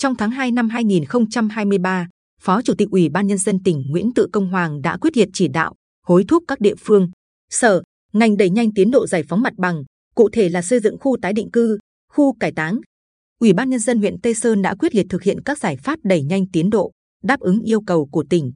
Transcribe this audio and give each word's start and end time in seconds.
Trong 0.00 0.16
tháng 0.16 0.30
2 0.30 0.50
năm 0.50 0.68
2023, 0.68 2.08
Phó 2.40 2.62
Chủ 2.62 2.74
tịch 2.78 2.88
Ủy 2.90 3.08
ban 3.08 3.26
Nhân 3.26 3.38
dân 3.38 3.62
tỉnh 3.62 3.82
Nguyễn 3.90 4.10
Tự 4.14 4.28
Công 4.32 4.48
Hoàng 4.48 4.82
đã 4.82 4.96
quyết 4.96 5.16
liệt 5.16 5.28
chỉ 5.32 5.48
đạo, 5.48 5.74
hối 6.06 6.24
thúc 6.28 6.44
các 6.48 6.60
địa 6.60 6.74
phương, 6.74 7.10
sở, 7.50 7.82
ngành 8.12 8.36
đẩy 8.36 8.50
nhanh 8.50 8.74
tiến 8.74 8.90
độ 8.90 9.06
giải 9.06 9.22
phóng 9.28 9.40
mặt 9.40 9.52
bằng, 9.58 9.84
cụ 10.14 10.28
thể 10.32 10.48
là 10.48 10.62
xây 10.62 10.80
dựng 10.80 10.98
khu 11.00 11.16
tái 11.22 11.32
định 11.32 11.50
cư, 11.50 11.78
khu 12.12 12.34
cải 12.40 12.52
táng. 12.52 12.80
Ủy 13.40 13.52
ban 13.52 13.70
Nhân 13.70 13.80
dân 13.80 13.98
huyện 13.98 14.20
Tây 14.20 14.34
Sơn 14.34 14.62
đã 14.62 14.74
quyết 14.74 14.94
liệt 14.94 15.06
thực 15.10 15.22
hiện 15.22 15.42
các 15.44 15.58
giải 15.58 15.76
pháp 15.76 15.98
đẩy 16.02 16.22
nhanh 16.22 16.46
tiến 16.52 16.70
độ, 16.70 16.90
đáp 17.22 17.40
ứng 17.40 17.60
yêu 17.60 17.80
cầu 17.80 18.08
của 18.12 18.24
tỉnh. 18.30 18.52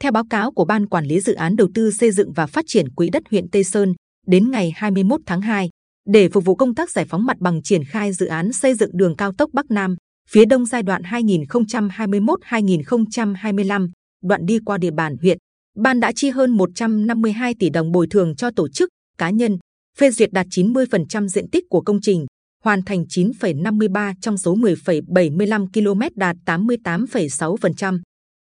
Theo 0.00 0.12
báo 0.12 0.24
cáo 0.30 0.52
của 0.52 0.64
Ban 0.64 0.86
Quản 0.86 1.04
lý 1.04 1.20
Dự 1.20 1.34
án 1.34 1.56
Đầu 1.56 1.68
tư 1.74 1.90
Xây 1.90 2.10
dựng 2.10 2.32
và 2.32 2.46
Phát 2.46 2.64
triển 2.68 2.90
Quỹ 2.90 3.10
đất 3.10 3.22
huyện 3.30 3.50
Tây 3.50 3.64
Sơn, 3.64 3.94
đến 4.26 4.50
ngày 4.50 4.72
21 4.76 5.20
tháng 5.26 5.40
2, 5.40 5.70
để 6.06 6.28
phục 6.28 6.44
vụ 6.44 6.54
công 6.54 6.74
tác 6.74 6.90
giải 6.90 7.04
phóng 7.04 7.26
mặt 7.26 7.36
bằng 7.40 7.62
triển 7.62 7.84
khai 7.84 8.12
dự 8.12 8.26
án 8.26 8.52
xây 8.52 8.74
dựng 8.74 8.90
đường 8.92 9.16
cao 9.16 9.32
tốc 9.32 9.50
Bắc 9.52 9.70
Nam, 9.70 9.96
phía 10.30 10.44
đông 10.44 10.66
giai 10.66 10.82
đoạn 10.82 11.02
2021-2025, 11.02 13.90
đoạn 14.24 14.46
đi 14.46 14.58
qua 14.64 14.78
địa 14.78 14.90
bàn 14.90 15.16
huyện, 15.22 15.38
ban 15.76 16.00
đã 16.00 16.12
chi 16.12 16.30
hơn 16.30 16.50
152 16.50 17.54
tỷ 17.58 17.70
đồng 17.70 17.92
bồi 17.92 18.06
thường 18.10 18.36
cho 18.36 18.50
tổ 18.56 18.68
chức, 18.68 18.88
cá 19.18 19.30
nhân, 19.30 19.58
phê 19.98 20.10
duyệt 20.10 20.32
đạt 20.32 20.46
90% 20.46 21.28
diện 21.28 21.50
tích 21.50 21.64
của 21.70 21.80
công 21.80 21.98
trình, 22.02 22.26
hoàn 22.64 22.82
thành 22.82 23.04
9,53 23.08 24.14
trong 24.20 24.38
số 24.38 24.56
10,75 24.56 25.66
km 25.72 26.00
đạt 26.16 26.36
88,6%. 26.46 28.00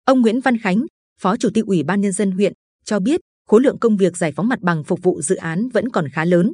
Ông 0.05 0.21
Nguyễn 0.21 0.41
Văn 0.41 0.59
Khánh, 0.59 0.87
Phó 1.21 1.37
Chủ 1.37 1.49
tịch 1.55 1.67
Ủy 1.67 1.83
ban 1.83 2.01
Nhân 2.01 2.13
dân 2.13 2.31
huyện, 2.31 2.53
cho 2.85 3.01
biết 3.01 3.21
khối 3.49 3.61
lượng 3.61 3.79
công 3.79 3.97
việc 3.97 4.17
giải 4.17 4.33
phóng 4.33 4.49
mặt 4.49 4.61
bằng 4.61 4.85
phục 4.85 5.03
vụ 5.03 5.23
dự 5.23 5.37
án 5.37 5.69
vẫn 5.69 5.89
còn 5.89 6.09
khá 6.09 6.25
lớn. 6.25 6.53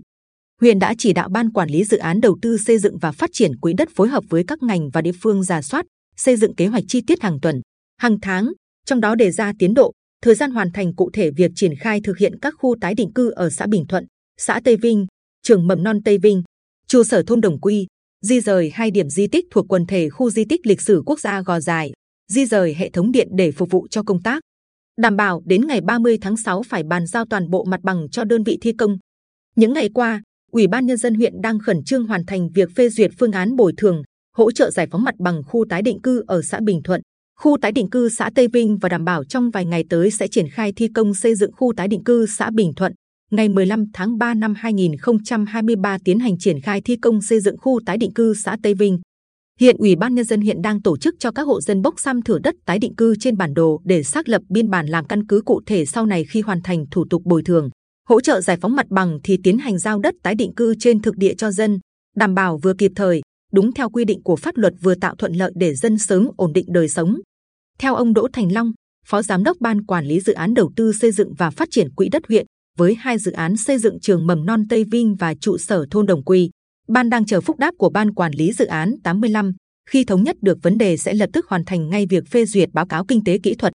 Huyện 0.62 0.78
đã 0.78 0.94
chỉ 0.98 1.12
đạo 1.12 1.28
ban 1.28 1.52
quản 1.52 1.70
lý 1.70 1.84
dự 1.84 1.96
án 1.96 2.20
đầu 2.20 2.38
tư 2.42 2.58
xây 2.58 2.78
dựng 2.78 2.98
và 2.98 3.12
phát 3.12 3.30
triển 3.32 3.56
quỹ 3.56 3.72
đất 3.72 3.88
phối 3.94 4.08
hợp 4.08 4.24
với 4.28 4.44
các 4.46 4.62
ngành 4.62 4.90
và 4.90 5.00
địa 5.02 5.12
phương 5.20 5.42
giả 5.42 5.62
soát, 5.62 5.86
xây 6.16 6.36
dựng 6.36 6.54
kế 6.54 6.66
hoạch 6.66 6.84
chi 6.88 7.00
tiết 7.06 7.22
hàng 7.22 7.40
tuần, 7.40 7.60
hàng 7.98 8.20
tháng, 8.22 8.52
trong 8.86 9.00
đó 9.00 9.14
đề 9.14 9.30
ra 9.30 9.52
tiến 9.58 9.74
độ, 9.74 9.92
thời 10.22 10.34
gian 10.34 10.50
hoàn 10.50 10.72
thành 10.72 10.94
cụ 10.94 11.10
thể 11.12 11.30
việc 11.30 11.50
triển 11.54 11.74
khai 11.76 12.00
thực 12.04 12.18
hiện 12.18 12.38
các 12.38 12.54
khu 12.58 12.76
tái 12.80 12.94
định 12.94 13.12
cư 13.12 13.30
ở 13.30 13.50
xã 13.50 13.66
Bình 13.66 13.86
Thuận, 13.88 14.06
xã 14.38 14.60
Tây 14.64 14.76
Vinh, 14.76 15.06
trường 15.42 15.66
mầm 15.66 15.82
non 15.82 16.02
Tây 16.04 16.18
Vinh, 16.18 16.42
trụ 16.86 17.04
sở 17.04 17.22
thôn 17.26 17.40
Đồng 17.40 17.60
Quy, 17.60 17.86
di 18.22 18.40
rời 18.40 18.70
hai 18.74 18.90
điểm 18.90 19.08
di 19.08 19.26
tích 19.26 19.44
thuộc 19.50 19.66
quần 19.68 19.86
thể 19.86 20.08
khu 20.10 20.30
di 20.30 20.44
tích 20.44 20.66
lịch 20.66 20.80
sử 20.80 21.02
quốc 21.06 21.20
gia 21.20 21.42
Gò 21.42 21.60
Dài, 21.60 21.92
di 22.28 22.46
rời 22.46 22.74
hệ 22.74 22.90
thống 22.90 23.12
điện 23.12 23.28
để 23.36 23.52
phục 23.52 23.70
vụ 23.70 23.86
cho 23.90 24.02
công 24.02 24.22
tác 24.22 24.42
đảm 25.00 25.16
bảo 25.16 25.42
đến 25.44 25.66
ngày 25.66 25.80
30 25.80 26.18
tháng 26.20 26.36
6 26.36 26.62
phải 26.62 26.82
bàn 26.82 27.06
giao 27.06 27.24
toàn 27.30 27.50
bộ 27.50 27.64
mặt 27.64 27.80
bằng 27.82 28.10
cho 28.10 28.24
đơn 28.24 28.42
vị 28.42 28.58
thi 28.60 28.72
công. 28.72 28.98
Những 29.56 29.72
ngày 29.72 29.88
qua, 29.94 30.22
Ủy 30.52 30.66
ban 30.66 30.86
Nhân 30.86 30.96
dân 30.96 31.14
huyện 31.14 31.40
đang 31.42 31.58
khẩn 31.58 31.84
trương 31.84 32.06
hoàn 32.06 32.26
thành 32.26 32.48
việc 32.54 32.68
phê 32.76 32.88
duyệt 32.88 33.10
phương 33.18 33.32
án 33.32 33.56
bồi 33.56 33.72
thường, 33.76 34.02
hỗ 34.36 34.50
trợ 34.50 34.70
giải 34.70 34.86
phóng 34.90 35.04
mặt 35.04 35.14
bằng 35.18 35.42
khu 35.46 35.64
tái 35.68 35.82
định 35.82 36.00
cư 36.02 36.24
ở 36.26 36.42
xã 36.42 36.60
Bình 36.64 36.82
Thuận, 36.82 37.00
khu 37.40 37.56
tái 37.62 37.72
định 37.72 37.90
cư 37.90 38.08
xã 38.08 38.30
Tây 38.34 38.48
Vinh 38.48 38.78
và 38.78 38.88
đảm 38.88 39.04
bảo 39.04 39.24
trong 39.24 39.50
vài 39.50 39.64
ngày 39.64 39.84
tới 39.90 40.10
sẽ 40.10 40.28
triển 40.28 40.48
khai 40.48 40.72
thi 40.76 40.88
công 40.94 41.14
xây 41.14 41.34
dựng 41.34 41.52
khu 41.52 41.72
tái 41.76 41.88
định 41.88 42.04
cư 42.04 42.26
xã 42.26 42.50
Bình 42.50 42.72
Thuận. 42.76 42.92
Ngày 43.30 43.48
15 43.48 43.84
tháng 43.92 44.18
3 44.18 44.34
năm 44.34 44.54
2023 44.54 45.98
tiến 46.04 46.18
hành 46.18 46.38
triển 46.38 46.60
khai 46.60 46.80
thi 46.84 46.96
công 46.96 47.22
xây 47.22 47.40
dựng 47.40 47.56
khu 47.58 47.80
tái 47.86 47.98
định 47.98 48.12
cư 48.14 48.34
xã 48.34 48.56
Tây 48.62 48.74
Vinh. 48.74 48.98
Hiện 49.60 49.76
Ủy 49.78 49.96
ban 49.96 50.14
Nhân 50.14 50.24
dân 50.24 50.40
hiện 50.40 50.62
đang 50.62 50.82
tổ 50.82 50.96
chức 50.96 51.14
cho 51.18 51.30
các 51.30 51.42
hộ 51.42 51.60
dân 51.60 51.82
bốc 51.82 52.00
xăm 52.00 52.22
thửa 52.22 52.38
đất 52.38 52.54
tái 52.66 52.78
định 52.78 52.96
cư 52.96 53.14
trên 53.20 53.36
bản 53.36 53.54
đồ 53.54 53.80
để 53.84 54.02
xác 54.02 54.28
lập 54.28 54.42
biên 54.48 54.70
bản 54.70 54.86
làm 54.86 55.06
căn 55.06 55.26
cứ 55.26 55.42
cụ 55.44 55.60
thể 55.66 55.86
sau 55.86 56.06
này 56.06 56.24
khi 56.24 56.40
hoàn 56.40 56.62
thành 56.62 56.84
thủ 56.90 57.04
tục 57.10 57.22
bồi 57.24 57.42
thường. 57.42 57.70
Hỗ 58.12 58.20
trợ 58.20 58.40
giải 58.40 58.56
phóng 58.56 58.76
mặt 58.76 58.86
bằng 58.90 59.18
thì 59.24 59.38
tiến 59.42 59.58
hành 59.58 59.78
giao 59.78 59.98
đất 59.98 60.14
tái 60.22 60.34
định 60.34 60.54
cư 60.54 60.74
trên 60.78 61.02
thực 61.02 61.16
địa 61.16 61.34
cho 61.34 61.50
dân, 61.50 61.78
đảm 62.16 62.34
bảo 62.34 62.58
vừa 62.58 62.74
kịp 62.74 62.92
thời, 62.96 63.20
đúng 63.52 63.72
theo 63.72 63.90
quy 63.90 64.04
định 64.04 64.22
của 64.22 64.36
pháp 64.36 64.56
luật 64.56 64.72
vừa 64.80 64.94
tạo 64.94 65.14
thuận 65.14 65.32
lợi 65.32 65.52
để 65.54 65.74
dân 65.74 65.98
sớm 65.98 66.28
ổn 66.36 66.52
định 66.52 66.64
đời 66.68 66.88
sống. 66.88 67.16
Theo 67.78 67.94
ông 67.94 68.14
Đỗ 68.14 68.28
Thành 68.32 68.52
Long, 68.52 68.72
Phó 69.06 69.22
Giám 69.22 69.44
đốc 69.44 69.56
Ban 69.60 69.84
Quản 69.84 70.04
lý 70.04 70.20
Dự 70.20 70.32
án 70.32 70.54
Đầu 70.54 70.72
tư 70.76 70.92
Xây 70.92 71.12
dựng 71.12 71.34
và 71.38 71.50
Phát 71.50 71.68
triển 71.70 71.94
Quỹ 71.94 72.08
đất 72.08 72.22
huyện, 72.28 72.46
với 72.78 72.94
hai 72.94 73.18
dự 73.18 73.32
án 73.32 73.56
xây 73.56 73.78
dựng 73.78 74.00
trường 74.00 74.26
mầm 74.26 74.46
non 74.46 74.64
Tây 74.68 74.84
Vinh 74.84 75.16
và 75.16 75.34
trụ 75.34 75.58
sở 75.58 75.86
thôn 75.90 76.06
Đồng 76.06 76.24
Quy, 76.24 76.50
ban 76.88 77.10
đang 77.10 77.26
chờ 77.26 77.40
phúc 77.40 77.58
đáp 77.58 77.74
của 77.78 77.90
ban 77.90 78.14
quản 78.14 78.32
lý 78.34 78.52
dự 78.52 78.64
án 78.64 78.94
85. 79.04 79.52
Khi 79.90 80.04
thống 80.04 80.22
nhất 80.22 80.36
được 80.42 80.58
vấn 80.62 80.78
đề 80.78 80.96
sẽ 80.96 81.14
lập 81.14 81.30
tức 81.32 81.46
hoàn 81.48 81.64
thành 81.64 81.90
ngay 81.90 82.06
việc 82.06 82.24
phê 82.30 82.44
duyệt 82.46 82.68
báo 82.72 82.86
cáo 82.86 83.04
kinh 83.04 83.24
tế 83.24 83.38
kỹ 83.38 83.54
thuật. 83.54 83.72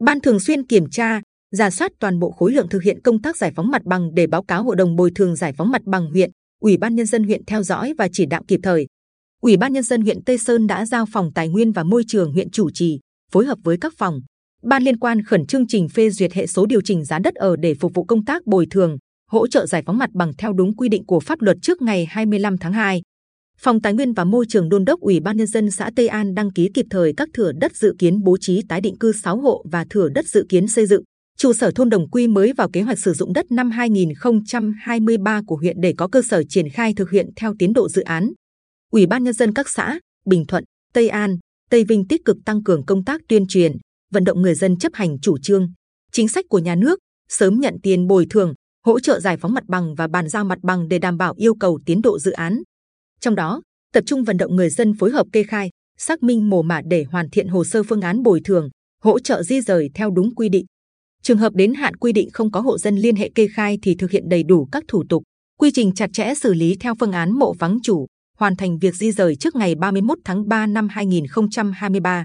Ban 0.00 0.20
thường 0.20 0.40
xuyên 0.40 0.66
kiểm 0.66 0.90
tra, 0.90 1.20
giả 1.52 1.70
soát 1.70 1.92
toàn 2.00 2.18
bộ 2.18 2.30
khối 2.30 2.52
lượng 2.52 2.68
thực 2.68 2.82
hiện 2.82 3.00
công 3.02 3.22
tác 3.22 3.36
giải 3.36 3.52
phóng 3.56 3.70
mặt 3.70 3.82
bằng 3.84 4.14
để 4.14 4.26
báo 4.26 4.42
cáo 4.42 4.62
hội 4.62 4.76
đồng 4.76 4.96
bồi 4.96 5.10
thường 5.14 5.36
giải 5.36 5.52
phóng 5.52 5.70
mặt 5.70 5.82
bằng 5.84 6.10
huyện, 6.10 6.30
ủy 6.60 6.76
ban 6.76 6.94
nhân 6.94 7.06
dân 7.06 7.24
huyện 7.24 7.44
theo 7.44 7.62
dõi 7.62 7.94
và 7.98 8.08
chỉ 8.12 8.26
đạo 8.26 8.42
kịp 8.48 8.60
thời. 8.62 8.86
Ủy 9.42 9.56
ban 9.56 9.72
nhân 9.72 9.82
dân 9.82 10.02
huyện 10.02 10.24
Tây 10.24 10.38
Sơn 10.38 10.66
đã 10.66 10.86
giao 10.86 11.06
phòng 11.12 11.30
tài 11.34 11.48
nguyên 11.48 11.72
và 11.72 11.82
môi 11.82 12.04
trường 12.08 12.32
huyện 12.32 12.50
chủ 12.50 12.70
trì 12.70 12.98
phối 13.32 13.46
hợp 13.46 13.58
với 13.64 13.76
các 13.80 13.92
phòng 13.98 14.20
ban 14.62 14.82
liên 14.82 14.98
quan 14.98 15.22
khẩn 15.22 15.46
trương 15.46 15.66
trình 15.66 15.88
phê 15.88 16.10
duyệt 16.10 16.32
hệ 16.32 16.46
số 16.46 16.66
điều 16.66 16.80
chỉnh 16.84 17.04
giá 17.04 17.18
đất 17.18 17.34
ở 17.34 17.56
để 17.56 17.74
phục 17.74 17.94
vụ 17.94 18.04
công 18.04 18.24
tác 18.24 18.46
bồi 18.46 18.66
thường, 18.70 18.96
hỗ 19.30 19.48
trợ 19.48 19.66
giải 19.66 19.82
phóng 19.86 19.98
mặt 19.98 20.10
bằng 20.12 20.32
theo 20.38 20.52
đúng 20.52 20.76
quy 20.76 20.88
định 20.88 21.06
của 21.06 21.20
pháp 21.20 21.42
luật 21.42 21.56
trước 21.62 21.82
ngày 21.82 22.06
25 22.10 22.58
tháng 22.58 22.72
2. 22.72 23.02
Phòng 23.58 23.80
Tài 23.80 23.92
nguyên 23.92 24.12
và 24.12 24.24
Môi 24.24 24.46
trường 24.48 24.68
đôn 24.68 24.84
đốc 24.84 25.00
Ủy 25.00 25.20
ban 25.20 25.36
nhân 25.36 25.46
dân 25.46 25.70
xã 25.70 25.90
Tây 25.96 26.08
An 26.08 26.34
đăng 26.34 26.52
ký 26.52 26.70
kịp 26.74 26.86
thời 26.90 27.12
các 27.16 27.28
thửa 27.34 27.52
đất 27.52 27.76
dự 27.76 27.94
kiến 27.98 28.22
bố 28.22 28.36
trí 28.40 28.62
tái 28.68 28.80
định 28.80 28.98
cư 28.98 29.12
6 29.12 29.40
hộ 29.40 29.64
và 29.72 29.86
thửa 29.90 30.08
đất 30.08 30.26
dự 30.28 30.46
kiến 30.48 30.68
xây 30.68 30.86
dựng. 30.86 31.02
Trụ 31.42 31.52
sở 31.52 31.70
thôn 31.74 31.90
Đồng 31.90 32.08
Quy 32.10 32.28
mới 32.28 32.52
vào 32.52 32.70
kế 32.70 32.82
hoạch 32.82 32.98
sử 32.98 33.12
dụng 33.12 33.32
đất 33.32 33.50
năm 33.50 33.70
2023 33.70 35.42
của 35.46 35.56
huyện 35.56 35.80
để 35.80 35.94
có 35.96 36.08
cơ 36.08 36.22
sở 36.22 36.42
triển 36.48 36.68
khai 36.68 36.94
thực 36.96 37.10
hiện 37.10 37.30
theo 37.36 37.54
tiến 37.58 37.72
độ 37.72 37.88
dự 37.88 38.02
án. 38.02 38.32
Ủy 38.92 39.06
ban 39.06 39.24
nhân 39.24 39.34
dân 39.34 39.52
các 39.52 39.68
xã 39.68 39.98
Bình 40.26 40.44
Thuận, 40.46 40.64
Tây 40.92 41.08
An, 41.08 41.38
Tây 41.70 41.84
Vinh 41.84 42.08
tích 42.08 42.24
cực 42.24 42.36
tăng 42.44 42.62
cường 42.62 42.86
công 42.86 43.04
tác 43.04 43.20
tuyên 43.28 43.46
truyền, 43.46 43.76
vận 44.12 44.24
động 44.24 44.42
người 44.42 44.54
dân 44.54 44.76
chấp 44.76 44.92
hành 44.94 45.20
chủ 45.20 45.38
trương, 45.38 45.72
chính 46.12 46.28
sách 46.28 46.44
của 46.48 46.58
nhà 46.58 46.74
nước, 46.74 46.98
sớm 47.28 47.60
nhận 47.60 47.76
tiền 47.82 48.06
bồi 48.06 48.26
thường, 48.30 48.54
hỗ 48.86 49.00
trợ 49.00 49.20
giải 49.20 49.36
phóng 49.36 49.54
mặt 49.54 49.64
bằng 49.68 49.94
và 49.94 50.08
bàn 50.08 50.28
giao 50.28 50.44
mặt 50.44 50.58
bằng 50.62 50.88
để 50.88 50.98
đảm 50.98 51.16
bảo 51.16 51.34
yêu 51.36 51.54
cầu 51.54 51.80
tiến 51.86 52.02
độ 52.02 52.18
dự 52.18 52.30
án. 52.32 52.62
Trong 53.20 53.34
đó, 53.34 53.62
tập 53.92 54.04
trung 54.06 54.24
vận 54.24 54.36
động 54.36 54.56
người 54.56 54.70
dân 54.70 54.94
phối 54.98 55.10
hợp 55.10 55.26
kê 55.32 55.42
khai, 55.42 55.70
xác 55.98 56.22
minh 56.22 56.50
mồ 56.50 56.62
mả 56.62 56.80
để 56.86 57.04
hoàn 57.10 57.30
thiện 57.30 57.48
hồ 57.48 57.64
sơ 57.64 57.82
phương 57.82 58.00
án 58.00 58.22
bồi 58.22 58.40
thường, 58.44 58.68
hỗ 59.02 59.18
trợ 59.18 59.42
di 59.42 59.60
rời 59.60 59.90
theo 59.94 60.10
đúng 60.10 60.34
quy 60.34 60.48
định. 60.48 60.66
Trường 61.22 61.38
hợp 61.38 61.54
đến 61.54 61.74
hạn 61.74 61.96
quy 61.96 62.12
định 62.12 62.30
không 62.32 62.50
có 62.50 62.60
hộ 62.60 62.78
dân 62.78 62.96
liên 62.96 63.16
hệ 63.16 63.30
kê 63.34 63.48
khai 63.48 63.78
thì 63.82 63.94
thực 63.94 64.10
hiện 64.10 64.28
đầy 64.28 64.42
đủ 64.42 64.68
các 64.72 64.84
thủ 64.88 65.04
tục, 65.08 65.22
quy 65.58 65.70
trình 65.74 65.94
chặt 65.94 66.10
chẽ 66.12 66.34
xử 66.34 66.54
lý 66.54 66.76
theo 66.80 66.94
phương 67.00 67.12
án 67.12 67.32
mộ 67.32 67.52
vắng 67.52 67.78
chủ, 67.82 68.06
hoàn 68.38 68.56
thành 68.56 68.78
việc 68.78 68.94
di 68.94 69.12
rời 69.12 69.36
trước 69.36 69.56
ngày 69.56 69.74
31 69.74 70.18
tháng 70.24 70.48
3 70.48 70.66
năm 70.66 70.88
2023. 70.88 72.24